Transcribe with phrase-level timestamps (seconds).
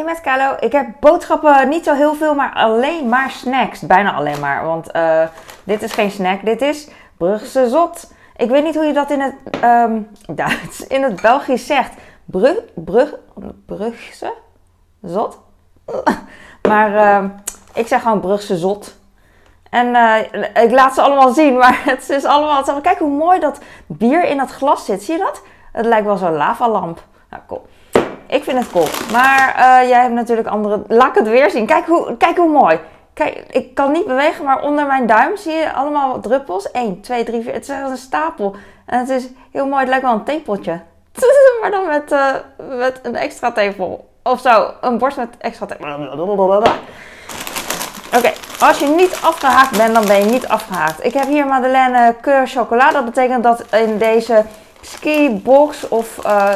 [0.00, 3.80] Hey met Kalo, ik heb boodschappen niet zo heel veel, maar alleen maar snacks.
[3.80, 5.26] Bijna alleen maar, want uh,
[5.64, 8.12] dit is geen snack, dit is Brugse zot.
[8.36, 9.34] Ik weet niet hoe je dat in het
[9.64, 11.92] um, Duits, in het Belgisch zegt.
[12.24, 13.14] Brug, brug,
[13.66, 14.32] Brugse
[15.02, 15.38] zot?
[16.68, 17.30] Maar uh,
[17.74, 18.96] ik zeg gewoon Brugse zot.
[19.70, 20.18] En uh,
[20.64, 22.80] ik laat ze allemaal zien, maar het is allemaal.
[22.80, 25.02] Kijk hoe mooi dat bier in dat glas zit.
[25.02, 25.42] Zie je dat?
[25.72, 27.02] Het lijkt wel zo'n lavalamp.
[27.30, 27.66] Nou, cool.
[28.30, 28.86] Ik vind het cool.
[29.12, 30.82] Maar uh, jij hebt natuurlijk andere...
[30.88, 31.66] Laat het weer zien.
[31.66, 32.80] Kijk hoe, kijk hoe mooi.
[33.14, 36.70] Kijk, ik kan niet bewegen, maar onder mijn duim zie je allemaal druppels.
[36.70, 37.52] 1, 2, 3, 4.
[37.52, 38.56] Het is een stapel.
[38.86, 39.80] En het is heel mooi.
[39.80, 40.80] Het lijkt wel een theepotje.
[41.60, 42.34] maar dan met, uh,
[42.78, 44.08] met een extra tepel.
[44.22, 44.70] Of zo.
[44.80, 45.86] Een borst met extra tepel.
[48.16, 51.04] Oké, als je niet afgehaakt bent, dan ben je niet afgehaakt.
[51.04, 52.90] Ik heb hier Madeleine Keur chocola.
[52.90, 54.44] Dat betekent dat in deze
[54.80, 56.52] skibox of uh,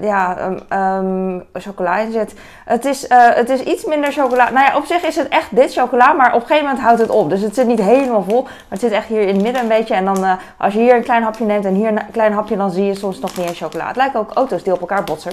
[0.00, 2.34] ja, um, um, chocola in zit.
[2.64, 4.50] Het is, uh, het is iets minder chocola.
[4.50, 7.00] Nou ja, op zich is het echt dit chocola, maar op een gegeven moment houdt
[7.00, 7.30] het op.
[7.30, 9.68] Dus het zit niet helemaal vol, maar het zit echt hier in het midden een
[9.68, 9.94] beetje.
[9.94, 12.56] En dan uh, als je hier een klein hapje neemt en hier een klein hapje,
[12.56, 13.86] dan zie je soms nog meer chocola.
[13.86, 15.32] Het lijken ook auto's die op elkaar botsen.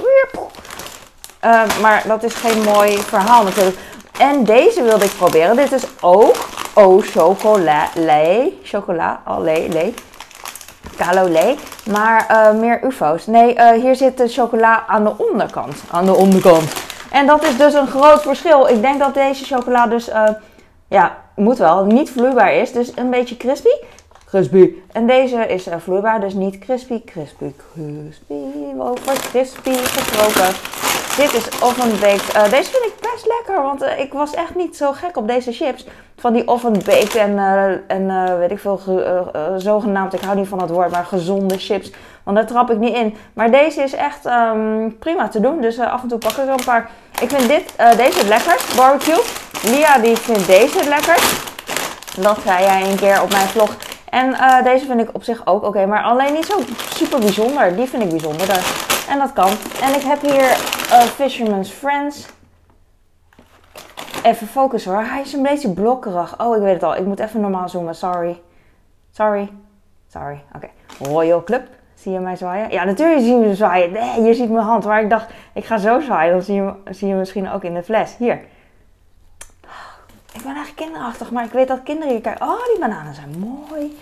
[1.81, 3.77] maar dat is geen mooi verhaal natuurlijk.
[4.19, 5.55] En deze wilde ik proberen.
[5.55, 6.35] Dit is ook
[6.73, 7.87] au chocola,
[8.63, 9.93] chocola, allee, le.
[10.99, 11.55] Calolé,
[11.91, 13.27] maar uh, meer ufo's.
[13.27, 15.83] Nee, uh, hier zit de chocola aan de onderkant.
[15.91, 16.73] Aan de onderkant.
[17.11, 18.67] En dat is dus een groot verschil.
[18.67, 20.29] Ik denk dat deze chocola dus, uh,
[20.87, 22.71] ja, moet wel, niet vloeibaar is.
[22.71, 23.75] Dus een beetje crispy.
[24.25, 24.73] Crispy.
[24.91, 28.33] En deze is vloeibaar, dus niet crispy, crispy, crispy.
[28.79, 30.55] Over crispy gesproken.
[31.17, 32.35] Dit is oven baked.
[32.35, 35.51] Uh, deze vind ik best lekker, want ik was echt niet zo gek op deze
[35.51, 35.85] chips.
[36.19, 38.79] Van die oven baked en, uh, en weet ik veel,
[39.57, 41.91] zogenaamd, ik hou niet van dat woord, maar gezonde chips.
[42.23, 43.15] Want daar trap ik niet in.
[43.33, 46.49] Maar deze is echt um, prima te doen, dus af en toe pak ik er
[46.49, 46.89] een paar.
[47.21, 49.21] Ik vind dit, deze lekker, barbecue.
[49.63, 51.19] Lia die vindt deze lekker.
[52.21, 53.75] Dat zei jij een keer op mijn vlog.
[54.09, 56.59] En deze vind ik op zich ook oké, maar alleen niet zo
[56.93, 57.75] super bijzonder.
[57.75, 58.59] Die vind ik bijzonderder.
[59.09, 59.49] En dat kan.
[59.81, 60.57] En ik heb hier
[61.15, 62.25] Fisherman's Friends.
[64.23, 65.03] Even focussen hoor.
[65.03, 66.39] Hij is een beetje blokkerig.
[66.41, 66.95] Oh, ik weet het al.
[66.95, 67.95] Ik moet even normaal zoomen.
[67.95, 68.41] Sorry.
[69.11, 69.49] Sorry.
[70.07, 70.43] Sorry.
[70.55, 70.67] Oké.
[70.99, 71.67] Royal Club.
[71.93, 72.71] Zie je mij zwaaien?
[72.71, 73.91] Ja, natuurlijk zie je me zwaaien.
[73.91, 74.85] Nee, je ziet mijn hand.
[74.85, 76.33] Maar ik dacht, ik ga zo zwaaien.
[76.33, 78.15] Dan zie je, zie je misschien ook in de fles.
[78.17, 78.39] Hier.
[80.33, 82.47] Ik ben eigenlijk kinderachtig, maar ik weet dat kinderen hier kijken.
[82.47, 83.97] Oh, die bananen zijn mooi.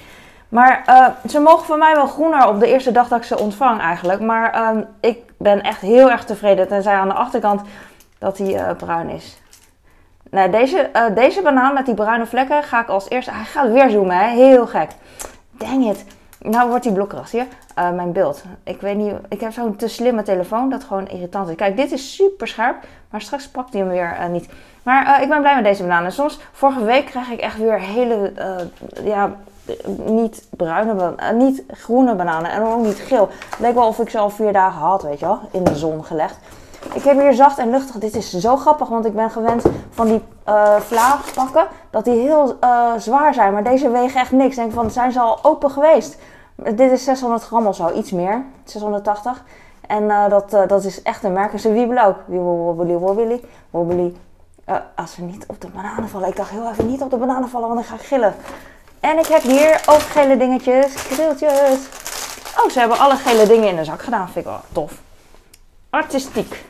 [0.49, 3.39] Maar uh, ze mogen van mij wel groener op de eerste dag dat ik ze
[3.39, 4.19] ontvang eigenlijk.
[4.19, 6.67] Maar uh, ik ben echt heel erg tevreden.
[6.67, 7.61] Tenzij aan de achterkant
[8.17, 9.37] dat hij uh, bruin is.
[10.31, 13.31] Nou, deze, deze banaan met die bruine vlekken ga ik als eerste...
[13.31, 14.27] Hij gaat weer zoomen, hè?
[14.27, 14.89] Heel gek.
[15.51, 16.05] Dang it.
[16.39, 17.45] Nou wordt hij blokkerig, zie je?
[17.95, 18.43] mijn beeld.
[18.63, 19.13] Ik weet niet...
[19.29, 21.55] Ik heb zo'n te slimme telefoon dat gewoon irritant is.
[21.55, 22.75] Kijk, dit is super scherp.
[23.09, 24.49] Maar straks pakt hij hem weer niet.
[24.83, 26.11] Maar ik ben blij met deze bananen.
[26.11, 28.33] Soms, vorige week krijg ik echt weer hele...
[29.03, 29.35] ja,
[30.05, 33.29] niet bruine uh, niet groene bananen en ook niet geel.
[33.59, 36.05] Het wel of ik ze al vier dagen had, weet je wel, in de zon
[36.05, 36.37] gelegd.
[36.93, 37.95] Ik heb hier zacht en luchtig.
[37.95, 39.63] Dit is zo grappig, want ik ben gewend
[39.97, 43.53] van die uh, pakken dat die heel uh, zwaar zijn.
[43.53, 44.49] Maar deze wegen echt niks.
[44.49, 46.17] Ik denk van, zijn ze al open geweest?
[46.55, 48.45] Dit is 600 gram of zo, iets meer.
[48.63, 49.43] 680.
[49.87, 51.59] En uh, dat, dat is echt een merk.
[51.59, 52.17] Ze wiebelen ook.
[52.25, 54.13] Wiebeli, wobbly, wobbly.
[54.95, 56.27] als ze niet op de bananen vallen.
[56.27, 58.35] Ik dacht heel even niet op de bananen vallen, want dan ga ik gillen.
[58.99, 61.89] En ik heb hier ook gele dingetjes, krieltjes.
[62.57, 64.29] Oh, ze hebben alle gele dingen in de zak gedaan.
[64.29, 65.01] Vind ik wel tof.
[65.89, 66.65] Artistiek.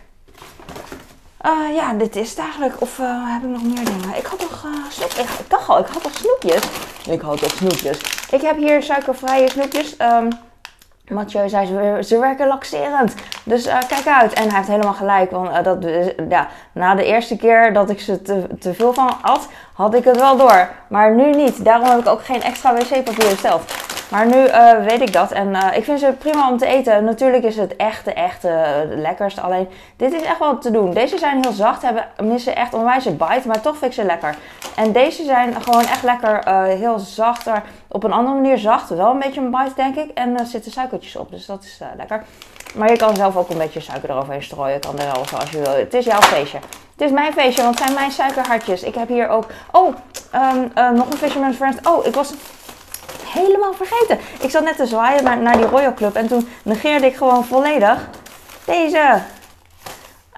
[1.45, 2.81] Uh, ja, dit is het eigenlijk.
[2.81, 4.17] Of uh, heb ik nog meer dingen?
[4.17, 5.25] Ik had nog uh, snoepjes.
[5.25, 6.61] Ik, ik dacht al, ik had nog snoepjes.
[7.09, 7.99] Ik had toch snoepjes.
[8.31, 9.95] Ik heb hier suikervrije snoepjes.
[10.01, 10.27] Um,
[11.07, 13.13] Mathieu zei, ze, ze werken laxerend.
[13.43, 14.33] Dus kijk uit.
[14.33, 15.31] En hij heeft helemaal gelijk.
[15.31, 15.77] Want dat,
[16.29, 20.03] ja, na de eerste keer dat ik ze te, te veel van had, had ik
[20.03, 20.69] het wel door.
[20.87, 21.65] Maar nu niet.
[21.65, 23.73] Daarom heb ik ook geen extra wc-papier besteld.
[24.09, 25.31] Maar nu uh, weet ik dat.
[25.31, 27.03] En ik vind ze prima om te eten.
[27.03, 29.41] Natuurlijk is het echte, echte lekkerste.
[29.41, 30.93] Alleen, dit is echt wel te doen.
[30.93, 31.81] Deze zijn heel zacht.
[31.81, 33.47] Hebben, missen echt een bite.
[33.47, 34.35] Maar toch vind ik ze lekker.
[34.75, 36.49] En deze zijn gewoon echt lekker.
[36.67, 37.47] heel zacht.
[37.87, 38.89] Op een andere manier zacht.
[38.89, 40.09] Wel een beetje een bite, denk ik.
[40.13, 41.31] En er zitten suikertjes op.
[41.31, 42.23] Dus dat is lekker.
[42.75, 44.79] Maar je kan zelf ook een beetje suiker eroverheen strooien.
[44.79, 45.75] Kan er wel zoals je wil.
[45.75, 46.59] Het is jouw feestje.
[46.97, 48.83] Het is mijn feestje, want het zijn mijn suikerhartjes.
[48.83, 49.45] Ik heb hier ook...
[49.71, 49.95] Oh,
[50.35, 51.77] uh, nog een Fisherman's Friends.
[51.89, 52.33] Oh, ik was
[53.37, 54.19] helemaal vergeten.
[54.39, 56.15] Ik zat net te zwaaien naar, die Royal Club.
[56.15, 58.09] En toen negeerde ik gewoon volledig
[58.65, 59.21] deze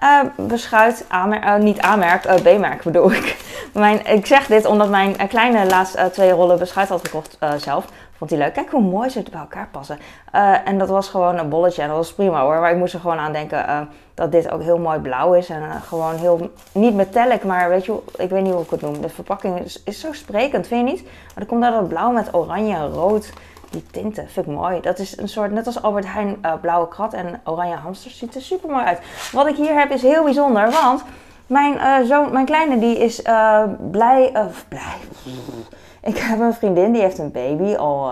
[0.02, 1.04] uh, beschuit.
[1.08, 3.36] Aanmer uh, niet aanmerk, uh, B-merk bedoel ik.
[3.72, 7.86] Mijn, ik zeg dit omdat mijn kleine laatst twee rollen beschuit had gekocht zelf
[8.20, 8.52] vond hij leuk.
[8.52, 9.98] Kijk hoe mooi ze bij elkaar passen.
[10.32, 12.60] Eh, en dat was gewoon een bolletje en dat was prima hoor.
[12.60, 15.48] Maar ik moest er gewoon aan denken dat dit ook heel mooi blauw is.
[15.48, 19.00] En gewoon heel, niet metallic, maar weet je, ik weet niet hoe ik het noem.
[19.00, 21.02] De verpakking is, zo sprekend, vind je niet?
[21.04, 23.32] Maar dan komt daar dat blauw met oranje en rood
[23.70, 24.80] die tinten vind ik mooi.
[24.80, 28.42] Dat is een soort, net als Albert Heijn blauwe krat en oranje hamster, ziet er
[28.42, 29.00] super mooi uit.
[29.32, 31.04] Wat ik hier heb is heel bijzonder, want
[31.50, 34.98] mijn, uh, zoon, mijn kleine die is uh, blij, of blij.
[36.02, 38.10] Ik heb een vriendin die heeft een baby al,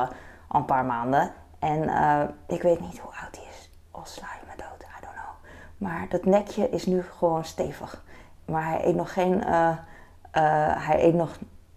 [0.48, 1.30] al een paar maanden.
[1.58, 1.90] En
[2.46, 3.70] ik weet niet hoe oud die is.
[3.90, 5.52] Al sla je me dood, I don't know.
[5.78, 8.04] Maar dat nekje is nu gewoon stevig.
[8.44, 9.44] Maar hij eet nog geen,
[10.78, 11.36] hij eet nog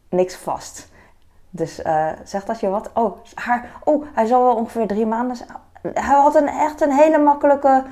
[0.10, 0.92] niks vast.
[1.50, 1.76] Dus
[2.24, 2.90] zegt dat je wat?
[2.94, 5.50] Oh, haar, oh, hij zal wel ongeveer drie maanden zijn.
[5.82, 7.84] Hij had een, echt een hele makkelijke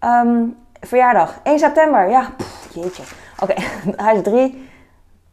[0.00, 1.40] um, verjaardag.
[1.42, 2.28] 1 september, ja.
[2.72, 3.02] Jeetje.
[3.40, 3.54] Oké,
[4.04, 4.68] hij is drie.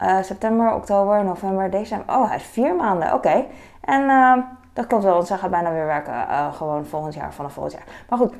[0.01, 2.15] Uh, september, oktober, november, december.
[2.15, 3.13] Oh, hij is vier maanden.
[3.13, 3.45] Oké.
[3.81, 4.33] En uh,
[4.73, 6.13] dat klopt wel, want zij gaat bijna weer werken.
[6.13, 7.83] Uh, gewoon volgend jaar, vanaf volgend jaar.
[8.09, 8.33] Maar goed,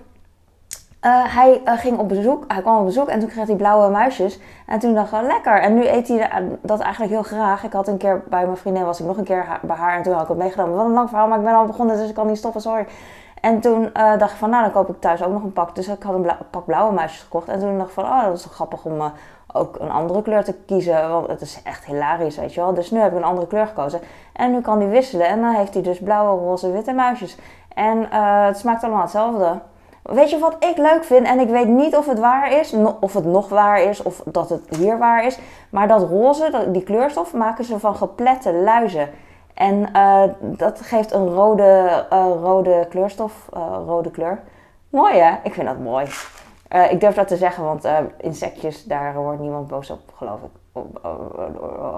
[1.02, 4.40] uh, hij ging op bezoek, hij kwam op bezoek en toen kreeg hij blauwe muisjes.
[4.66, 5.62] En toen dacht ik, lekker.
[5.62, 7.64] En nu eet hij dat eigenlijk heel graag.
[7.64, 10.04] Ik had een keer bij mijn vriendin, was ik nog een keer bij haar en
[10.04, 10.76] toen had ik het meegenomen.
[10.76, 12.86] Wat een lang verhaal, maar ik ben al begonnen, dus ik kan niet stoppen, sorry.
[13.42, 15.76] En toen uh, dacht ik van, nou dan koop ik thuis ook nog een pak.
[15.76, 17.48] Dus ik had een pak blauwe muisjes gekocht.
[17.48, 19.12] En toen dacht ik van, oh dat is toch grappig om
[19.54, 21.10] ook een andere kleur te kiezen.
[21.10, 22.74] Want het is echt hilarisch, weet je wel.
[22.74, 24.00] Dus nu heb ik een andere kleur gekozen.
[24.34, 25.28] En nu kan hij wisselen.
[25.28, 27.38] En dan heeft hij dus blauwe, roze, witte muisjes.
[27.74, 28.08] En
[28.46, 29.60] het smaakt allemaal hetzelfde.
[30.04, 31.28] Weet je wat ik leuk vind?
[31.28, 34.50] En ik weet niet of het waar is, of het nog waar is, of dat
[34.50, 35.40] het hier waar is.
[35.70, 39.10] Maar dat roze, die kleurstof, maken ze van geplette luizen.
[39.58, 44.40] En uh, dat geeft een rode, uh, rode kleurstof, uh, rode kleur.
[44.90, 45.36] Mooi hè?
[45.44, 46.06] Ik vind dat mooi.
[46.90, 47.88] ik durf dat te zeggen, want
[48.18, 51.06] insectjes, daar wordt niemand boos op, geloof ik, op,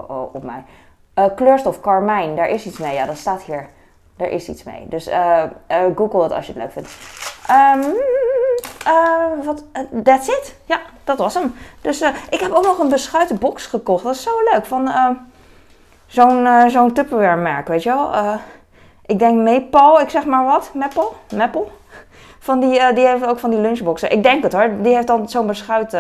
[0.08, 0.64] op, op mij.
[1.36, 2.94] kleurstof, karmijn, daar is iets mee.
[2.94, 3.68] Ja, dat staat hier.
[4.18, 4.86] Er is iets mee.
[4.88, 5.10] Dus
[5.96, 6.90] google het als je het leuk vindt.
[7.50, 7.94] Um,
[8.88, 9.64] uh, wat,
[10.04, 10.56] that's it.
[10.66, 11.56] Ja, dat was hem.
[11.82, 14.04] Dus ik heb ook nog een beschuiten box gekocht.
[14.04, 14.66] Dat is zo leuk.
[14.66, 14.90] Van
[16.10, 18.12] uh, zo'n zo'n Tupperware merk, weet je wel.
[19.06, 20.72] ik denk Maple, ik zeg maar wat.
[20.74, 21.08] Maple?
[21.36, 21.66] Maple?
[22.40, 24.12] Van die, die heeft ook van die lunchboxen.
[24.12, 24.72] Ik denk het hoor.
[24.82, 25.98] Die heeft dan zo'n beschuit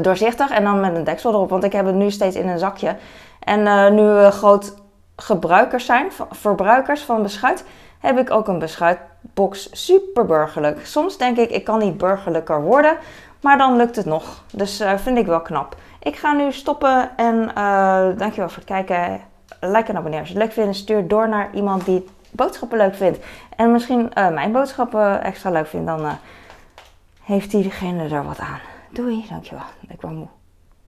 [0.00, 1.50] doorzichtig en dan met een deksel erop.
[1.50, 2.96] Want ik heb het nu steeds in een zakje.
[3.40, 4.74] En nu we groot
[5.16, 7.64] gebruikers zijn, verbruikers van beschuit
[7.98, 9.68] heb ik ook een beschuitbox.
[9.72, 10.86] Super burgerlijk.
[10.86, 12.96] Soms denk ik, ik kan niet burgerlijker worden.
[13.40, 14.42] Maar dan lukt het nog.
[14.52, 15.76] Dus uh, vind ik wel knap.
[16.02, 19.20] Ik ga nu stoppen en uh, dankjewel voor het kijken.
[19.60, 20.76] Like en abonneer als je het leuk vindt.
[20.76, 23.18] Stuur door naar iemand die boodschappen leuk vindt.
[23.56, 25.86] En misschien uh, mijn boodschappen extra leuk vindt.
[25.86, 26.18] Dan
[27.22, 28.60] heeft diegene er wat aan.
[28.90, 29.64] Doei, dankjewel.
[29.88, 30.37] Ik ben moe.